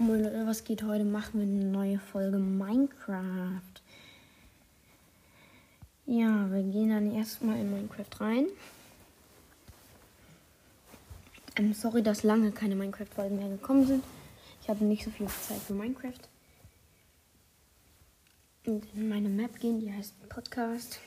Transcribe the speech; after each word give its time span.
Leute, 0.00 0.46
was 0.46 0.62
geht 0.62 0.84
heute? 0.84 1.04
Machen 1.04 1.40
wir 1.40 1.42
eine 1.42 1.64
neue 1.64 1.98
Folge 1.98 2.38
Minecraft. 2.38 3.60
Ja, 6.06 6.48
wir 6.52 6.62
gehen 6.62 6.90
dann 6.90 7.12
erstmal 7.12 7.58
in 7.58 7.70
Minecraft 7.70 8.20
rein. 8.20 8.46
Ähm, 11.56 11.74
sorry, 11.74 12.02
dass 12.02 12.22
lange 12.22 12.52
keine 12.52 12.76
Minecraft-Folgen 12.76 13.36
mehr 13.36 13.48
gekommen 13.48 13.86
sind. 13.86 14.04
Ich 14.62 14.68
hatte 14.68 14.84
nicht 14.84 15.04
so 15.04 15.10
viel 15.10 15.26
Zeit 15.26 15.58
für 15.58 15.74
Minecraft. 15.74 16.28
Und 18.66 18.84
in 18.94 19.08
meine 19.08 19.28
Map 19.28 19.58
gehen, 19.58 19.80
die 19.80 19.92
heißt 19.92 20.28
Podcast. 20.28 21.00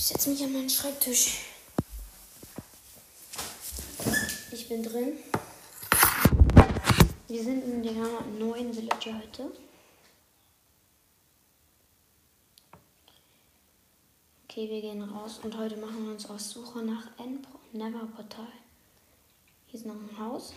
Ich 0.00 0.06
setze 0.06 0.30
mich 0.30 0.42
an 0.42 0.54
meinen 0.54 0.70
Schreibtisch. 0.70 1.40
Ich 4.50 4.66
bin 4.66 4.82
drin. 4.82 5.18
Wir 7.28 7.44
sind 7.44 7.62
in 7.64 7.82
der 7.82 7.92
neuen 8.38 8.74
Villager 8.74 9.18
heute. 9.18 9.52
Okay, 14.44 14.70
wir 14.70 14.80
gehen 14.80 15.02
raus 15.02 15.40
und 15.42 15.54
heute 15.58 15.76
machen 15.76 16.06
wir 16.06 16.12
uns 16.12 16.30
auf 16.30 16.40
Suche 16.40 16.82
nach 16.82 17.08
Never 17.74 18.06
Portal. 18.06 18.48
Hier 19.66 19.80
ist 19.80 19.86
noch 19.86 19.96
ein 19.96 20.18
Haus. 20.18 20.54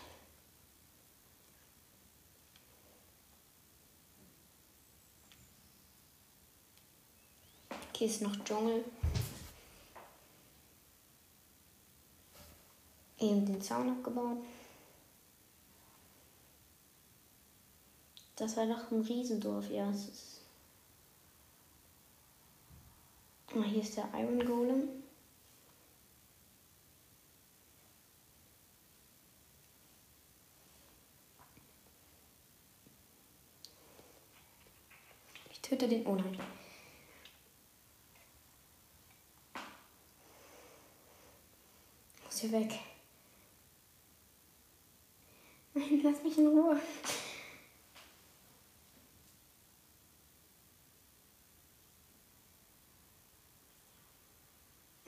Hier 7.98 8.08
ist 8.08 8.22
noch 8.22 8.42
Dschungel. 8.46 8.86
Eben 13.24 13.46
den 13.46 13.62
Zaun 13.62 13.90
abgebaut. 13.90 14.38
Das 18.36 18.58
war 18.58 18.66
doch 18.66 18.92
ein 18.92 19.00
Riesendorf, 19.00 19.70
ja. 19.70 19.90
Es 19.90 20.10
ist 20.10 20.42
hier 23.54 23.82
ist 23.82 23.96
der 23.96 24.10
Iron 24.14 24.46
Golem. 24.46 24.90
Ich 35.50 35.62
töte 35.62 35.88
den. 35.88 36.06
Oh 36.06 36.16
nein. 36.16 36.38
Muss 42.26 42.40
hier 42.40 42.52
weg. 42.52 42.93
Nein, 46.36 46.38
lass 46.38 46.38
mich 46.38 46.38
in 46.38 46.48
Ruhe. 46.48 46.82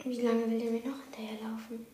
Wie 0.04 0.22
lange 0.22 0.52
will 0.52 0.59
der 0.59 0.72
mir 0.72 0.88
noch 0.88 1.02
hinterherlaufen? 1.04 1.88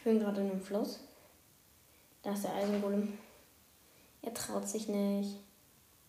Ich 0.00 0.04
bin 0.04 0.18
gerade 0.18 0.40
in 0.40 0.50
einem 0.50 0.62
Fluss. 0.62 0.98
Da 2.22 2.32
ist 2.32 2.44
der 2.44 2.54
Eisengolem. 2.54 3.18
Er 4.22 4.32
traut 4.32 4.66
sich 4.66 4.88
nicht. 4.88 5.36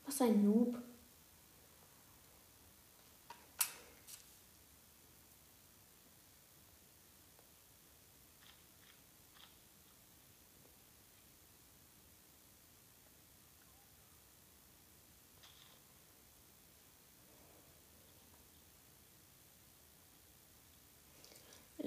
Was 0.06 0.22
ein 0.22 0.46
Noob. 0.46 0.78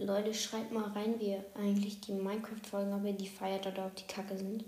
Leute, 0.05 0.35
schreibt 0.35 0.71
mal 0.71 0.91
rein, 0.91 1.19
wie 1.19 1.35
eigentlich 1.55 1.99
die 2.01 2.13
Minecraft-Folgen, 2.13 2.93
ob 2.93 3.05
ihr 3.07 3.15
die 3.15 3.27
feiert 3.27 3.67
oder 3.67 3.87
ob 3.87 3.97
die 3.97 4.07
kacke 4.07 4.37
sind. 4.37 4.63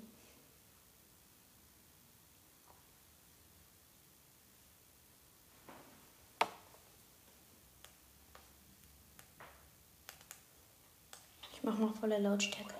Ich 11.52 11.62
mach 11.62 11.76
mal 11.76 11.92
volle 11.92 12.18
Lautstärke. 12.18 12.74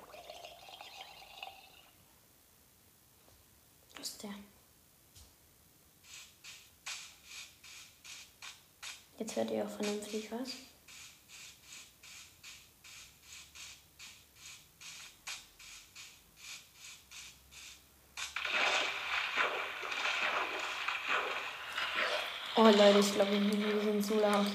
Was 3.98 4.08
ist 4.08 4.22
der? 4.22 4.34
Jetzt 9.18 9.36
hört 9.36 9.50
ihr 9.50 9.66
auch 9.66 9.68
vernünftig 9.68 10.32
was. 10.32 10.75
Oh 22.66 22.69
Leute, 22.71 22.99
ich 22.99 23.15
glaube, 23.15 23.31
wir 23.31 23.93
sind 23.93 24.04
zu 24.04 24.15
laut. 24.15 24.47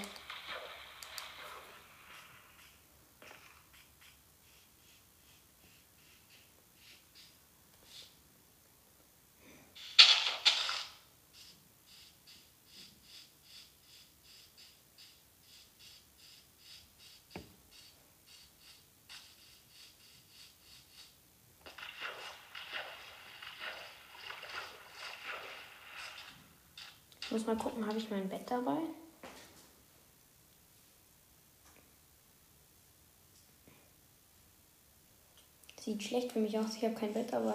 Ich 27.31 27.37
muss 27.37 27.45
mal 27.45 27.55
gucken, 27.55 27.87
habe 27.87 27.97
ich 27.97 28.09
mein 28.09 28.27
Bett 28.27 28.41
dabei? 28.45 28.77
Sieht 35.79 36.03
schlecht 36.03 36.33
für 36.33 36.39
mich 36.39 36.59
aus, 36.59 36.75
ich 36.75 36.83
habe 36.83 36.93
kein 36.93 37.13
Bett 37.13 37.31
dabei. 37.31 37.53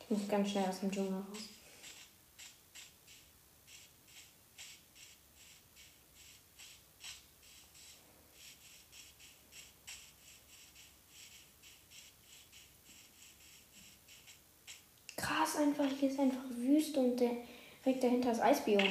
Ich 0.00 0.08
muss 0.08 0.28
ganz 0.28 0.50
schnell 0.50 0.66
aus 0.66 0.80
dem 0.80 0.90
Dschungel 0.90 1.12
raus. 1.12 1.50
Krass 15.30 15.48
einfach, 15.60 15.86
hier 15.98 16.10
ist 16.10 16.18
einfach 16.18 16.42
Wüste 16.50 17.00
und 17.00 17.16
der, 17.18 17.32
direkt 17.84 18.02
dahinter 18.02 18.32
ist 18.32 18.40
Eisbiom. 18.40 18.88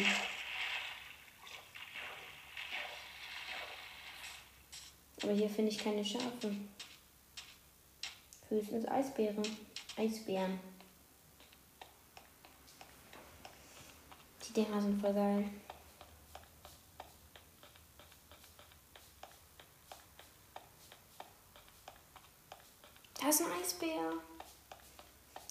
Aber 5.24 5.34
hier 5.34 5.50
finde 5.50 5.72
ich 5.72 5.78
keine 5.78 6.04
Schafe. 6.04 6.56
Höchstens 8.48 8.88
Eisbären. 8.88 9.44
Eisbären. 9.98 10.60
Die 14.48 14.54
Dinger 14.54 14.82
sind 14.82 15.00
voll 15.02 15.14
geil. 15.14 15.50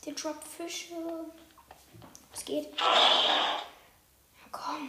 Hier 0.09 0.15
droppt 0.15 0.49
Fische. 0.49 0.95
Was 2.33 2.43
geht? 2.47 2.75
Ja, 2.81 3.61
komm. 4.51 4.89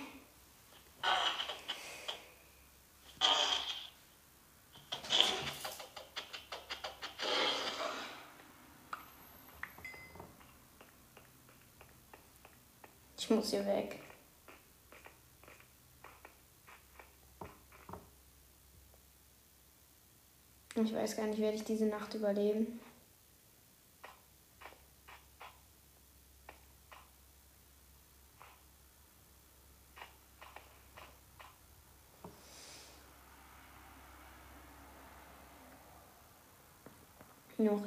Ich 13.17 13.29
muss 13.29 13.49
hier 13.49 13.65
weg. 13.65 13.99
Ich 20.75 20.95
weiß 20.95 21.17
gar 21.17 21.27
nicht, 21.27 21.41
werde 21.41 21.57
ich 21.57 21.65
diese 21.65 21.87
Nacht 21.87 22.13
überleben. 22.13 22.79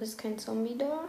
Ist 0.03 0.19
kein 0.19 0.39
Zombie 0.39 0.77
da. 0.77 1.09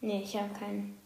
Nee, 0.00 0.22
ich 0.22 0.36
habe 0.36 0.52
keinen. 0.54 0.98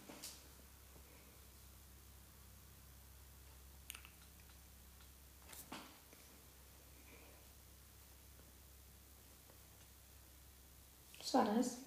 Was 11.19 11.35
war? 11.35 11.82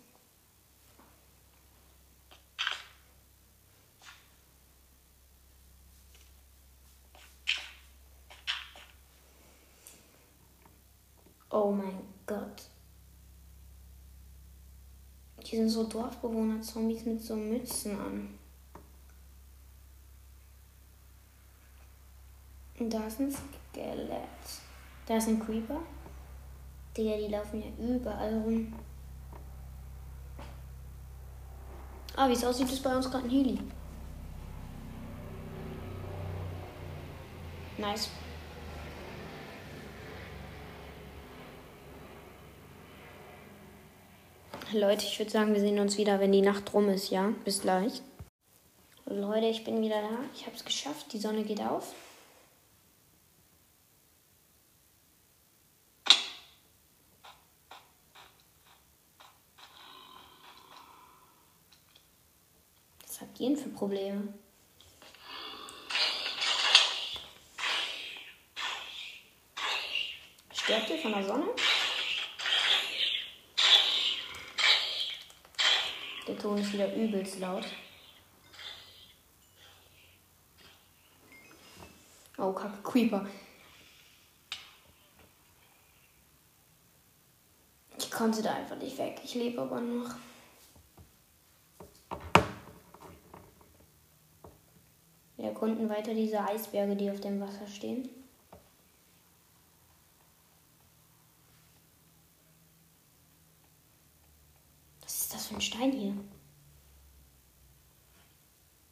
Oh 11.55 11.71
mein 11.71 12.01
Gott. 12.25 12.63
Die 15.41 15.55
sind 15.55 15.69
so 15.69 15.85
Dorfbewohner-Zombies 15.85 17.05
mit 17.05 17.21
so 17.21 17.33
Mützen 17.33 17.97
an. 17.97 18.37
Und 22.77 22.93
da 22.93 23.07
ist 23.07 23.21
ein 23.21 23.31
Skelett. 23.31 24.19
Da 25.05 25.15
ist 25.15 25.29
ein 25.29 25.39
Creeper. 25.39 25.79
Digga, 26.97 27.15
die 27.15 27.27
laufen 27.27 27.63
ja 27.63 27.85
überall 27.85 28.37
rum. 28.39 28.73
Ah, 32.17 32.27
wie 32.27 32.33
es 32.33 32.43
aussieht, 32.43 32.69
ist 32.69 32.83
bei 32.83 32.93
uns 32.93 33.09
gerade 33.09 33.23
ein 33.23 33.29
Heli. 33.29 33.57
Nice. 37.77 38.09
Leute, 44.75 45.05
ich 45.05 45.17
würde 45.19 45.31
sagen, 45.31 45.53
wir 45.53 45.61
sehen 45.61 45.79
uns 45.79 45.97
wieder, 45.97 46.19
wenn 46.19 46.33
die 46.33 46.41
Nacht 46.41 46.73
rum 46.73 46.89
ist, 46.89 47.09
ja? 47.09 47.33
Bis 47.45 47.61
gleich. 47.61 48.01
Leute, 49.05 49.45
ich 49.45 49.63
bin 49.63 49.81
wieder 49.81 50.01
da. 50.01 50.19
Ich 50.33 50.45
habe 50.45 50.55
es 50.55 50.65
geschafft. 50.65 51.13
Die 51.13 51.17
Sonne 51.17 51.45
geht 51.45 51.61
auf. 51.61 51.93
Was 63.07 63.21
habt 63.21 63.39
ihr 63.39 63.47
denn 63.47 63.57
für 63.57 63.69
Probleme? 63.69 64.33
Sterbt 70.51 70.89
ihr 70.89 70.97
von 70.97 71.13
der 71.13 71.23
Sonne? 71.23 71.45
Der 76.27 76.37
Ton 76.37 76.57
ist 76.57 76.73
wieder 76.73 76.93
übelst 76.93 77.39
laut. 77.39 77.65
Oh, 82.37 82.51
Kacke, 82.51 82.81
Creeper. 82.83 83.25
Ich 87.97 88.11
konnte 88.11 88.41
da 88.41 88.55
einfach 88.55 88.77
nicht 88.77 88.97
weg. 88.97 89.21
Ich 89.23 89.35
lebe 89.35 89.61
aber 89.61 89.79
noch. 89.79 90.15
Wir 95.37 95.45
erkunden 95.45 95.87
weiter 95.89 96.13
diese 96.13 96.41
Eisberge, 96.41 96.95
die 96.95 97.11
auf 97.11 97.19
dem 97.19 97.39
Wasser 97.39 97.67
stehen. 97.67 98.09
Was 105.01 105.19
ist 105.19 105.33
das 105.35 105.44
für 105.44 105.44
ein 105.55 105.61
Stein 105.61 105.91
hier? 105.91 106.13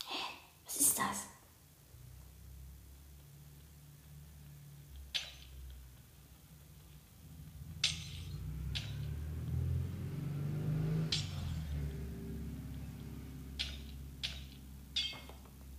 Hä? 0.08 0.18
Was 0.66 0.78
ist 0.80 0.98
das? 0.98 1.28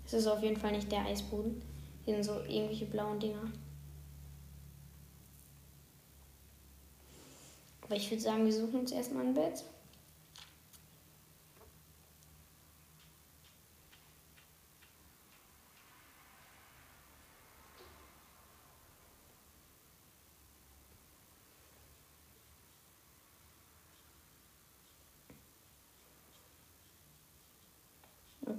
Es 0.07 0.13
ist 0.13 0.27
auf 0.27 0.43
jeden 0.43 0.57
Fall 0.57 0.73
nicht 0.73 0.93
der 0.93 1.07
Eisboden. 1.07 1.63
Hier 2.05 2.15
sind 2.15 2.25
so 2.25 2.41
irgendwelche 2.41 2.85
blauen 2.85 3.19
Dinger. 3.19 3.51
Aber 7.81 7.97
ich 7.97 8.11
würde 8.11 8.23
sagen, 8.23 8.45
wir 8.45 8.53
suchen 8.53 8.81
uns 8.81 8.93
erstmal 8.93 9.27
ein 9.27 9.35
Bett. 9.35 9.65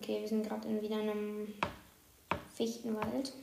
Okay, 0.06 0.22
wir 0.22 0.28
sind 0.28 0.48
gerade 0.48 0.68
in 0.68 0.84
wieder 0.84 1.02
in 1.02 1.10
einem 1.10 1.54
Fichtenwald. 2.54 3.34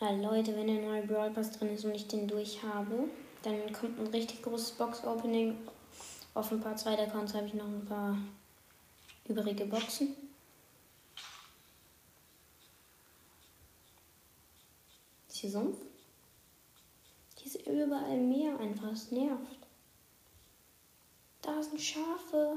Leute, 0.00 0.56
wenn 0.56 0.66
der 0.66 0.80
neue 0.80 1.02
Brawl 1.02 1.30
Pass 1.32 1.52
drin 1.52 1.74
ist 1.74 1.84
und 1.84 1.94
ich 1.94 2.08
den 2.08 2.26
durch 2.26 2.62
habe, 2.62 3.10
dann 3.42 3.70
kommt 3.74 3.98
ein 4.00 4.06
richtig 4.06 4.40
großes 4.40 4.70
Box-Opening. 4.72 5.58
Auf 6.32 6.50
ein 6.50 6.60
paar 6.60 6.76
zweiter 6.76 7.02
Accounts 7.02 7.34
habe 7.34 7.48
ich 7.48 7.54
noch 7.54 7.66
ein 7.66 7.84
paar 7.84 8.16
übrige 9.28 9.66
Boxen. 9.66 10.21
Hier 15.42 15.50
Sumpf? 15.50 15.76
Hier 17.36 17.46
ist 17.46 17.66
überall 17.66 18.16
Meer 18.16 18.58
einfach, 18.60 18.92
es 18.92 19.10
nervt. 19.10 19.58
Da 21.40 21.60
sind 21.60 21.80
Schafe. 21.80 22.56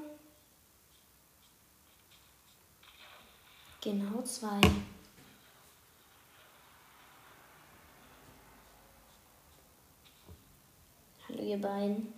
Genau 3.82 4.22
zwei. 4.22 4.62
Hallo 11.28 11.42
ihr 11.42 11.60
beiden. 11.60 12.14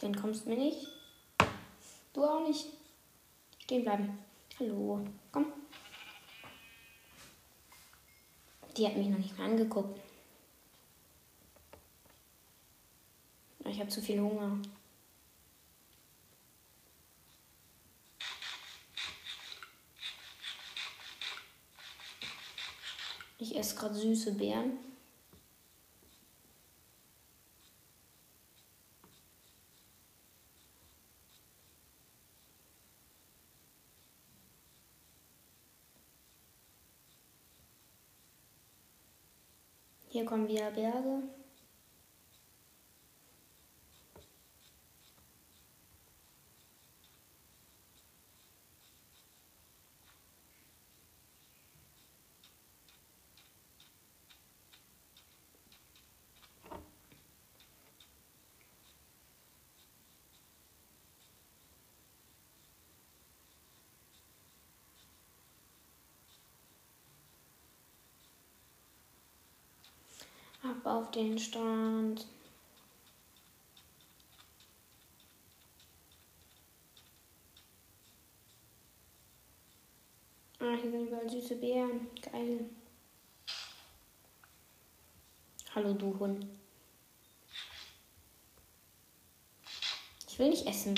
Du 0.00 0.06
entkommst 0.06 0.46
mir 0.46 0.56
nicht. 0.56 0.88
Du 2.12 2.24
auch 2.24 2.44
nicht. 2.44 2.66
Stehen 3.60 3.84
bleiben. 3.84 4.18
Hallo. 4.58 5.06
Komm. 5.30 5.52
Die 8.80 8.86
hat 8.86 8.96
mich 8.96 9.08
noch 9.08 9.18
nicht 9.18 9.36
mal 9.36 9.44
angeguckt. 9.44 10.00
Ich 13.66 13.78
habe 13.78 13.90
zu 13.90 14.00
viel 14.00 14.18
Hunger. 14.18 14.58
Ich 23.36 23.54
esse 23.54 23.76
gerade 23.76 23.94
süße 23.96 24.32
Beeren. 24.32 24.89
Hier 40.20 40.28
kommen 40.28 40.46
wieder 40.48 40.70
Berge. 40.72 41.22
Auf 70.90 71.10
den 71.12 71.38
Strand. 71.38 72.26
Ah, 80.58 80.76
hier 80.80 80.90
sind 80.90 81.06
überall 81.08 81.30
süße 81.30 81.56
Beeren. 81.56 82.08
Geil. 82.20 82.68
Hallo, 85.74 85.94
du 85.94 86.18
Hund. 86.18 86.46
Ich 90.28 90.38
will 90.38 90.50
nicht 90.50 90.66
essen. 90.66 90.94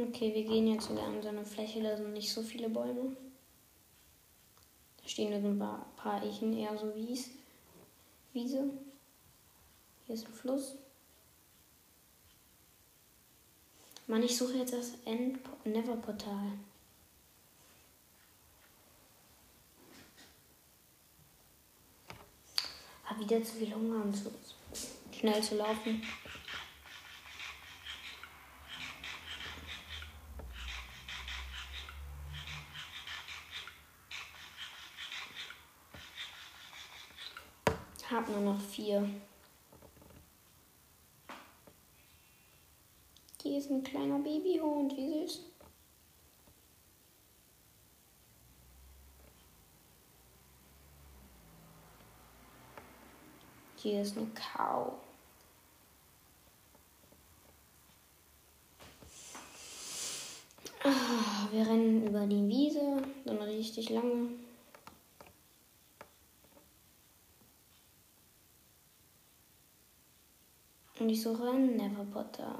Okay, 0.00 0.32
wir 0.32 0.44
gehen 0.44 0.68
jetzt 0.68 0.92
wieder 0.92 1.02
an 1.02 1.20
so 1.20 1.28
eine 1.28 1.44
Fläche, 1.44 1.82
da 1.82 1.96
sind 1.96 2.12
nicht 2.12 2.32
so 2.32 2.40
viele 2.40 2.68
Bäume. 2.68 3.16
Da 5.02 5.08
stehen 5.08 5.30
nur 5.30 5.40
so 5.40 5.48
ein 5.48 5.58
paar, 5.96 6.22
Echen, 6.22 6.56
eher 6.56 6.78
so 6.78 6.94
Wies, 6.94 7.30
Wiese. 8.32 8.70
Hier 10.06 10.14
ist 10.14 10.24
ein 10.24 10.32
Fluss. 10.32 10.76
Mann, 14.06 14.22
ich 14.22 14.36
suche 14.36 14.58
jetzt 14.58 14.72
das 14.72 14.92
End 15.04 15.40
Never 15.64 15.96
Portal. 15.96 16.52
Hab 23.04 23.18
wieder 23.18 23.42
zu 23.42 23.56
viel 23.56 23.74
Hunger 23.74 24.04
und 24.04 24.14
zu 24.14 24.30
schnell 25.10 25.42
zu 25.42 25.56
laufen. 25.56 26.02
Hab 38.28 38.36
nur 38.36 38.52
noch 38.52 38.60
vier. 38.60 39.08
Hier 43.42 43.58
ist 43.58 43.70
ein 43.70 43.82
kleiner 43.82 44.18
Babyhund, 44.18 44.94
wie 44.96 45.24
süß. 45.24 45.40
Hier 53.76 54.02
ist 54.02 54.16
eine 54.18 54.26
Kau. 54.34 54.98
Ah, 60.84 61.48
wir 61.50 61.66
rennen 61.66 62.06
über 62.06 62.26
die 62.26 62.46
Wiese, 62.46 63.02
dann 63.24 63.38
richtig 63.38 63.88
lange. 63.88 64.28
Und 71.08 71.14
ich 71.14 71.22
suche 71.22 71.54
Never 71.54 72.04
Potter. 72.04 72.58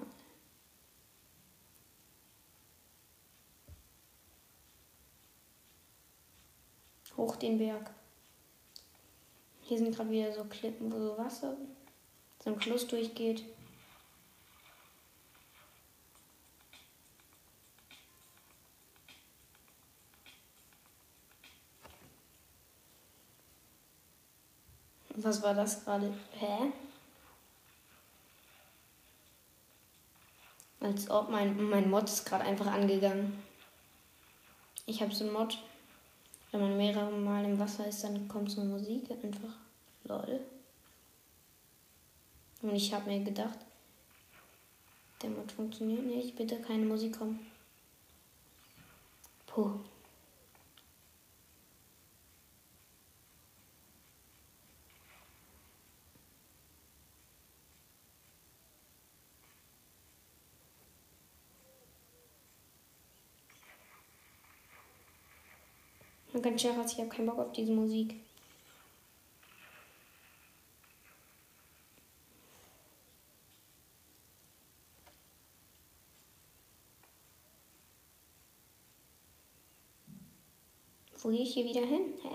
Hoch 7.14 7.36
den 7.36 7.58
Berg. 7.58 7.90
Hier 9.60 9.76
sind 9.76 9.94
gerade 9.94 10.08
wieder 10.08 10.32
so 10.32 10.44
Klippen, 10.44 10.90
wo 10.90 10.98
so 10.98 11.18
Wasser 11.18 11.58
ein 12.46 12.58
Fluss 12.58 12.86
durchgeht. 12.86 13.44
Was 25.16 25.42
war 25.42 25.52
das 25.52 25.84
gerade? 25.84 26.14
Hä? 26.32 26.72
Als 30.88 31.10
ob 31.10 31.28
mein, 31.28 31.68
mein 31.68 31.90
Mod 31.90 32.04
ist 32.04 32.24
gerade 32.24 32.44
einfach 32.44 32.66
angegangen. 32.66 33.36
Ich 34.86 35.02
habe 35.02 35.14
so 35.14 35.24
einen 35.24 35.34
Mod, 35.34 35.58
wenn 36.50 36.62
man 36.62 36.78
mehrere 36.78 37.10
Mal 37.10 37.44
im 37.44 37.58
Wasser 37.58 37.86
ist, 37.86 38.04
dann 38.04 38.26
kommt 38.26 38.50
so 38.50 38.62
Musik 38.62 39.10
einfach. 39.10 39.54
Lol. 40.04 40.40
Und 42.62 42.74
ich 42.74 42.94
habe 42.94 43.10
mir 43.10 43.22
gedacht, 43.22 43.58
der 45.20 45.28
Mod 45.28 45.52
funktioniert 45.52 46.06
nicht, 46.06 46.36
bitte 46.36 46.58
keine 46.62 46.86
Musik 46.86 47.18
kommen. 47.18 47.38
Puh. 49.46 49.80
Und 66.38 66.44
ganz 66.44 66.62
Scherz, 66.62 66.92
ich 66.92 67.00
habe 67.00 67.08
keinen 67.08 67.26
Bock 67.26 67.40
auf 67.40 67.50
diese 67.50 67.72
Musik. 67.72 68.14
Wo 81.20 81.30
gehe 81.30 81.42
ich 81.42 81.54
hier 81.54 81.64
wieder 81.64 81.84
hin? 81.84 82.14
Hä? 82.22 82.28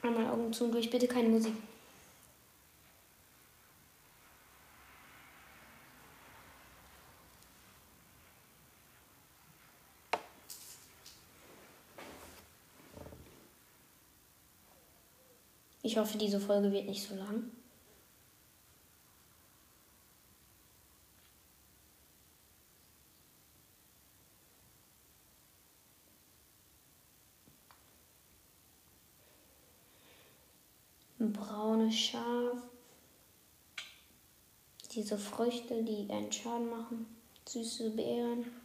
Einmal 0.00 0.26
Augen 0.30 0.50
zu 0.54 0.64
und 0.64 0.72
durch, 0.72 0.88
bitte 0.88 1.06
keine 1.06 1.28
Musik. 1.28 1.52
Ich 15.86 15.98
hoffe, 15.98 16.16
diese 16.16 16.40
Folge 16.40 16.72
wird 16.72 16.86
nicht 16.86 17.06
so 17.06 17.14
lang. 17.14 17.50
Ein 31.20 31.34
braunes 31.34 31.94
Schaf. 31.94 32.56
Diese 34.92 35.18
Früchte, 35.18 35.84
die 35.84 36.10
einen 36.10 36.32
Schaden 36.32 36.70
machen. 36.70 37.14
Süße 37.46 37.90
Beeren. 37.90 38.63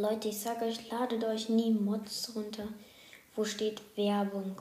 Leute, 0.00 0.28
ich 0.28 0.38
sage 0.40 0.64
euch, 0.64 0.90
ladet 0.90 1.24
euch 1.24 1.48
nie 1.48 1.70
Mods 1.70 2.34
runter, 2.34 2.68
wo 3.36 3.44
steht 3.44 3.82
Werbung. 3.96 4.60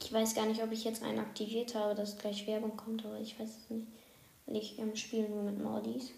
Ich 0.00 0.12
weiß 0.12 0.34
gar 0.34 0.46
nicht, 0.46 0.62
ob 0.62 0.72
ich 0.72 0.84
jetzt 0.84 1.02
einen 1.02 1.20
aktiviert 1.20 1.74
habe, 1.74 1.94
dass 1.94 2.18
gleich 2.18 2.46
Werbung 2.46 2.76
kommt, 2.76 3.04
aber 3.04 3.18
ich 3.20 3.38
weiß 3.38 3.48
es 3.48 3.70
nicht. 3.70 3.86
Weil 4.46 4.56
ich 4.56 4.78
ähm, 4.78 4.96
spiele 4.96 5.28
nur 5.28 5.42
mit 5.42 5.62
Mordis. 5.62 6.10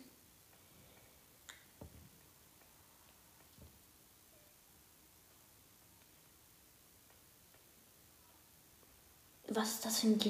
Was 9.49 9.73
ist 9.73 9.85
das 9.85 10.01
für 10.01 10.07
ein 10.07 10.21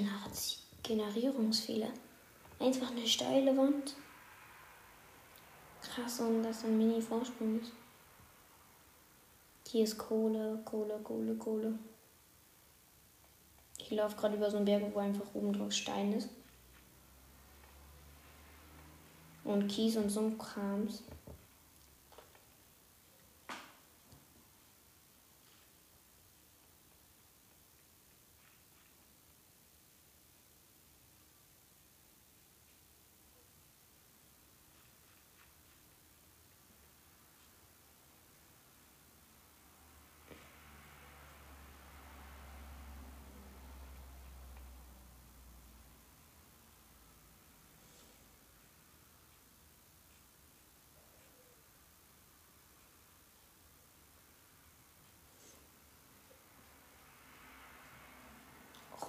Generierungsfehler? 0.82 1.90
Einfach 2.58 2.90
eine 2.90 3.06
steile 3.06 3.56
Wand. 3.56 3.94
Krass, 5.82 6.20
und 6.20 6.42
dass 6.42 6.64
ein 6.64 6.76
Mini-Vorsprung 6.76 7.60
ist. 7.60 7.72
Hier 9.66 9.84
ist 9.84 9.98
Kohle, 9.98 10.60
Kohle, 10.64 10.98
Kohle, 11.02 11.34
Kohle. 11.36 11.78
Ich 13.78 13.90
laufe 13.90 14.16
gerade 14.16 14.36
über 14.36 14.50
so 14.50 14.56
einen 14.56 14.66
Berg, 14.66 14.82
wo 14.92 14.98
einfach 14.98 15.34
oben 15.34 15.52
drauf 15.52 15.72
Stein 15.72 16.12
ist. 16.12 16.28
Und 19.44 19.68
Kies 19.68 19.96
und 19.96 20.10
so 20.10 20.32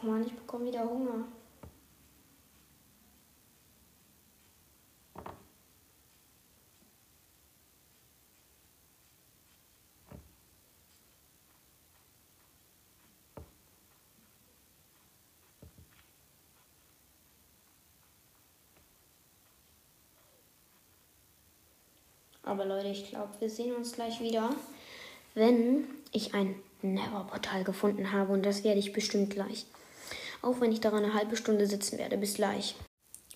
Och 0.03 0.19
ich 0.25 0.33
bekomme 0.33 0.65
wieder 0.65 0.83
Hunger. 0.83 1.23
Aber 22.43 22.65
Leute, 22.65 22.87
ich 22.87 23.07
glaube, 23.07 23.29
wir 23.39 23.49
sehen 23.49 23.75
uns 23.75 23.93
gleich 23.93 24.19
wieder, 24.19 24.49
wenn 25.35 25.87
ich 26.11 26.33
ein 26.33 26.55
Never-Portal 26.81 27.63
gefunden 27.63 28.11
habe. 28.11 28.33
Und 28.33 28.43
das 28.43 28.63
werde 28.63 28.79
ich 28.79 28.93
bestimmt 28.93 29.29
gleich. 29.29 29.67
Auch 30.41 30.59
wenn 30.59 30.71
ich 30.71 30.79
daran 30.81 31.03
eine 31.03 31.13
halbe 31.13 31.37
Stunde 31.37 31.67
sitzen 31.67 31.97
werde. 31.97 32.17
Bis 32.17 32.35
gleich. 32.35 32.75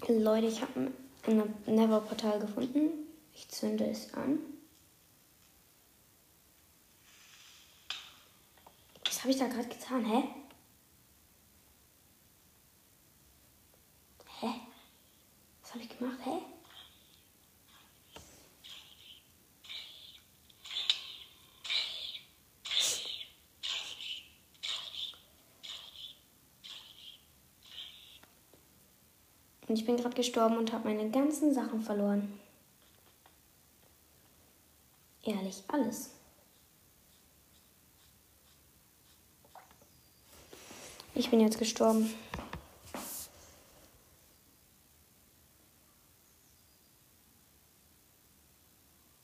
Leute, 0.07 0.47
ich 0.47 0.61
habe 0.61 0.91
ein 1.27 1.53
Never-Portal 1.65 2.39
gefunden. 2.39 2.89
Ich 3.33 3.49
zünde 3.49 3.85
es 3.85 4.13
an. 4.13 4.39
Was 9.05 9.21
habe 9.21 9.31
ich 9.31 9.37
da 9.37 9.47
gerade 9.47 9.67
getan? 9.67 10.05
Hä? 10.05 10.23
Hä? 14.39 14.49
Was 15.61 15.73
habe 15.73 15.83
ich 15.83 15.97
gemacht? 15.97 16.19
Hä? 16.23 16.41
Und 29.75 29.79
ich 29.81 29.85
bin 29.85 29.97
gerade 29.97 30.15
gestorben 30.15 30.55
und 30.55 30.71
habe 30.71 30.87
meine 30.87 31.09
ganzen 31.09 31.53
Sachen 31.53 31.81
verloren. 31.81 32.39
Ehrlich, 35.21 35.63
alles. 35.67 36.11
Ich 41.13 41.29
bin 41.29 41.41
jetzt 41.41 41.59
gestorben. 41.59 42.09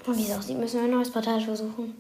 Und 0.06 0.18
wie 0.18 0.24
es 0.24 0.38
aussieht, 0.38 0.58
müssen 0.58 0.82
wir 0.82 0.84
ein 0.84 0.92
neues 0.92 1.14
Portal 1.14 1.40
versuchen. 1.40 1.96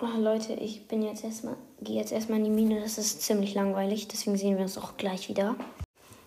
Oh, 0.00 0.18
Leute, 0.18 0.54
ich 0.54 0.88
bin 0.88 1.02
jetzt 1.04 1.22
erstmal, 1.22 1.56
gehe 1.80 1.96
jetzt 1.96 2.12
erstmal 2.12 2.38
in 2.38 2.44
die 2.44 2.50
Mine. 2.50 2.80
Das 2.80 2.98
ist 2.98 3.22
ziemlich 3.22 3.54
langweilig, 3.54 4.06
deswegen 4.08 4.36
sehen 4.36 4.56
wir 4.56 4.62
uns 4.62 4.76
auch 4.78 4.96
gleich 4.96 5.28
wieder. 5.28 5.56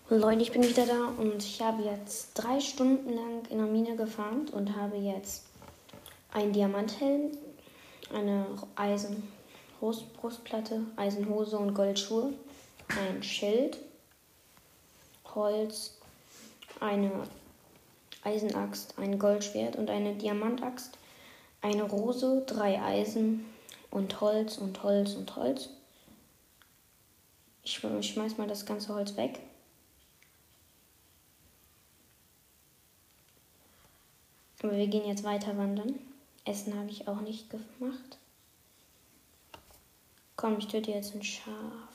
Leute, 0.08 0.42
ich 0.42 0.52
bin 0.52 0.62
wieder 0.64 0.86
da 0.86 1.12
und 1.18 1.44
ich 1.44 1.60
habe 1.62 1.82
jetzt 1.84 2.32
drei 2.34 2.60
Stunden 2.60 3.14
lang 3.14 3.46
in 3.48 3.58
der 3.58 3.66
Mine 3.66 3.94
gefarmt 3.94 4.52
und 4.52 4.74
habe 4.76 4.96
jetzt 4.96 5.44
einen 6.32 6.52
Diamanthelm, 6.52 7.30
eine 8.12 8.46
Eisenbrustplatte, 8.74 10.80
Eisenhose 10.96 11.56
und 11.58 11.74
Goldschuhe, 11.74 12.32
ein 12.88 13.22
Schild, 13.22 13.78
Holz, 15.34 15.96
eine 16.80 17.12
Eisenaxt, 18.24 18.94
ein 18.98 19.16
Goldschwert 19.18 19.76
und 19.76 19.90
eine 19.90 20.14
Diamantaxt, 20.14 20.96
eine 21.62 21.84
Rose, 21.84 22.42
drei 22.46 22.82
Eisen, 22.82 23.46
und 23.90 24.20
Holz 24.20 24.58
und 24.58 24.82
Holz 24.82 25.14
und 25.14 25.34
Holz. 25.36 25.70
Ich, 27.62 27.78
schmeiß 27.78 28.38
mal 28.38 28.48
das 28.48 28.66
ganze 28.66 28.94
Holz 28.94 29.16
weg. 29.16 29.40
Aber 34.62 34.76
wir 34.76 34.86
gehen 34.86 35.06
jetzt 35.06 35.24
weiter 35.24 35.56
wandern. 35.56 35.98
Essen 36.44 36.78
habe 36.78 36.90
ich 36.90 37.08
auch 37.08 37.20
nicht 37.20 37.48
gemacht. 37.50 38.18
Komm, 40.36 40.58
ich 40.58 40.68
töte 40.68 40.90
jetzt 40.90 41.14
ein 41.14 41.22
Schaf. 41.22 41.89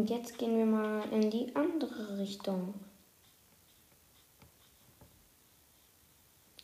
Und 0.00 0.08
jetzt 0.08 0.38
gehen 0.38 0.56
wir 0.56 0.64
mal 0.64 1.02
in 1.12 1.30
die 1.30 1.54
andere 1.54 2.16
Richtung. 2.16 2.72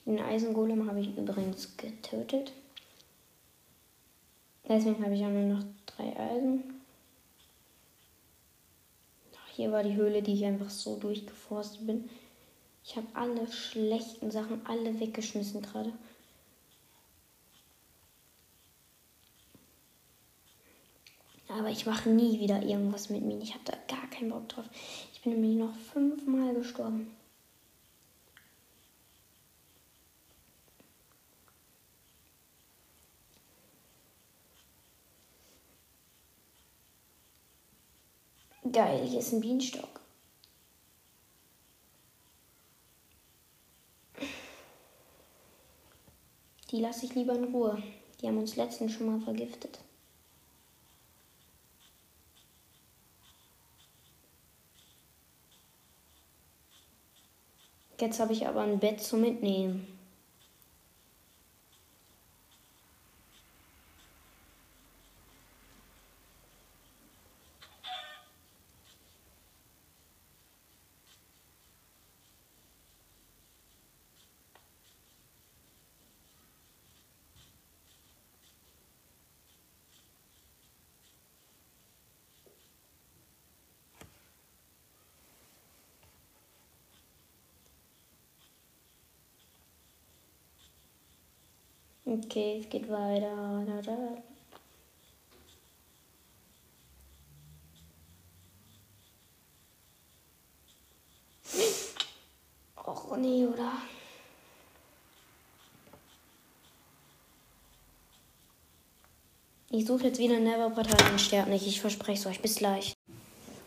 Den 0.06 0.22
Eisengolem 0.22 0.88
habe 0.88 1.00
ich 1.00 1.14
übrigens 1.18 1.76
getötet. 1.76 2.54
Deswegen 4.66 5.04
habe 5.04 5.14
ich 5.14 5.22
auch 5.22 5.28
nur 5.28 5.54
noch 5.54 5.64
drei 5.84 6.18
Eisen. 6.18 6.80
Hier 9.52 9.70
war 9.70 9.82
die 9.82 9.96
Höhle, 9.96 10.22
die 10.22 10.32
ich 10.32 10.46
einfach 10.46 10.70
so 10.70 10.96
durchgeforstet 10.96 11.86
bin. 11.86 12.08
Ich 12.86 12.96
habe 12.96 13.06
alle 13.12 13.52
schlechten 13.52 14.30
Sachen 14.30 14.64
alle 14.64 14.98
weggeschmissen 14.98 15.60
gerade. 15.60 15.92
Aber 21.58 21.70
ich 21.70 21.86
mache 21.86 22.10
nie 22.10 22.38
wieder 22.38 22.62
irgendwas 22.62 23.08
mit 23.08 23.22
mir. 23.22 23.38
Ich 23.38 23.54
habe 23.54 23.64
da 23.64 23.72
gar 23.88 24.08
keinen 24.10 24.30
Bock 24.30 24.48
drauf. 24.48 24.66
Ich 25.12 25.22
bin 25.22 25.32
nämlich 25.32 25.56
noch 25.56 25.74
fünfmal 25.92 26.54
gestorben. 26.54 27.10
Geil, 38.70 39.06
hier 39.06 39.20
ist 39.20 39.32
ein 39.32 39.40
Bienenstock. 39.40 40.00
Die 46.70 46.80
lasse 46.80 47.06
ich 47.06 47.14
lieber 47.14 47.34
in 47.34 47.44
Ruhe. 47.44 47.82
Die 48.20 48.26
haben 48.26 48.38
uns 48.38 48.56
letztens 48.56 48.92
schon 48.92 49.06
mal 49.06 49.20
vergiftet. 49.20 49.78
Jetzt 57.98 58.20
habe 58.20 58.32
ich 58.32 58.46
aber 58.46 58.60
ein 58.60 58.78
Bett 58.78 59.00
zum 59.00 59.22
Mitnehmen. 59.22 59.95
Okay, 92.24 92.60
es 92.62 92.70
geht 92.70 92.88
weiter. 92.88 94.22
Och 102.86 103.16
nee, 103.18 103.44
oder? 103.46 103.72
Ich 109.70 109.84
suche 109.84 110.04
jetzt 110.04 110.18
wieder 110.18 110.38
Never 110.38 110.70
Portal 110.70 111.12
und 111.12 111.20
sterbe 111.20 111.50
nicht. 111.50 111.66
Ich 111.66 111.80
verspreche 111.80 112.20
es 112.20 112.26
euch. 112.26 112.40
Bis 112.40 112.56
gleich. 112.56 112.94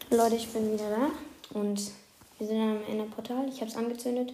Leute, 0.09 0.37
ich 0.37 0.47
bin 0.47 0.73
wieder 0.73 0.89
da. 0.89 1.59
Und 1.59 1.91
wir 2.39 2.47
sind 2.47 2.59
am 2.59 2.83
Ende 2.87 3.03
Portal. 3.03 3.47
Ich 3.49 3.61
habe 3.61 3.69
es 3.69 3.77
angezündet. 3.77 4.33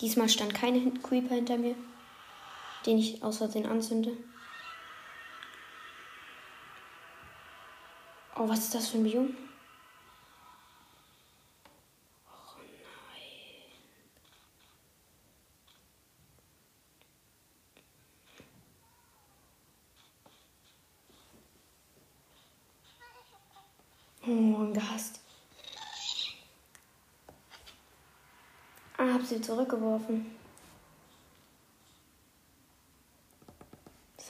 Diesmal 0.00 0.28
stand 0.28 0.54
keine 0.54 0.90
Creeper 1.02 1.36
hinter 1.36 1.56
mir, 1.56 1.76
den 2.86 2.98
ich 2.98 3.22
aus 3.22 3.38
Versehen 3.38 3.66
anzünde. 3.66 4.16
Oh, 8.36 8.48
was 8.48 8.60
ist 8.60 8.74
das 8.74 8.88
für 8.88 8.98
ein 8.98 9.04
Biom? 9.04 9.36
Oh, 24.26 24.72
gehasst. 24.72 25.20
Ah, 28.96 29.14
hab 29.14 29.22
sie 29.22 29.40
zurückgeworfen. 29.40 30.41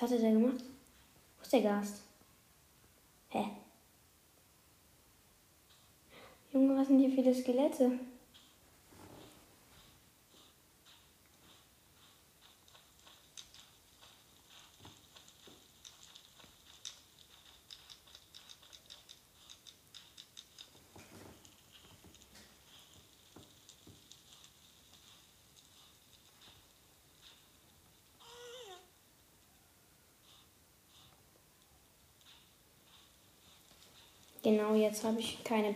Was 0.03 0.11
hat 0.11 0.19
er 0.19 0.31
denn 0.31 0.43
gemacht? 0.43 0.65
Wo 1.39 1.43
ist 1.43 1.53
der 1.53 1.63
Gast? 1.63 2.03
Hä? 3.29 3.45
Junge, 6.53 6.77
was 6.77 6.89
sind 6.89 6.99
hier 6.99 7.11
viele 7.11 7.33
Skelette? 7.33 8.01
Genau, 34.43 34.75
jetzt 34.75 35.05
habe 35.05 35.21
ich 35.21 35.43
keine 35.45 35.73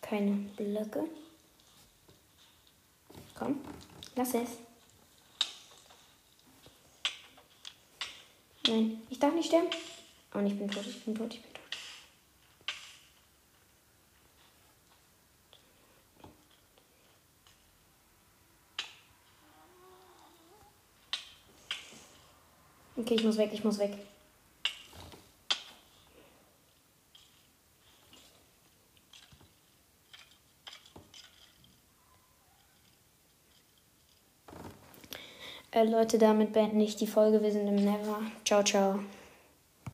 keine 0.00 0.30
Blöcke. 0.56 1.04
Komm, 3.34 3.60
lass 4.14 4.34
es. 4.34 4.50
Nein, 8.68 9.02
ich 9.10 9.18
darf 9.18 9.34
nicht 9.34 9.46
sterben. 9.46 9.68
Oh, 10.34 10.38
ich 10.40 10.56
bin 10.56 10.70
tot, 10.70 10.86
ich 10.86 11.04
bin 11.04 11.14
tot, 11.14 11.34
ich 11.34 11.42
bin 11.42 11.52
tot. 11.52 11.60
Okay, 22.96 23.14
ich 23.14 23.24
muss 23.24 23.36
weg, 23.36 23.50
ich 23.52 23.62
muss 23.62 23.78
weg. 23.78 23.92
Leute, 35.90 36.18
damit 36.18 36.52
beende 36.52 36.84
ich 36.84 36.96
die 36.96 37.06
Folge. 37.06 37.42
Wir 37.42 37.52
sind 37.52 37.66
im 37.66 37.76
Never. 37.76 38.20
Ciao, 38.44 38.62
ciao. 38.62 39.00